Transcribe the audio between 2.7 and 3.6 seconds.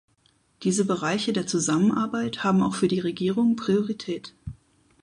für die Regierung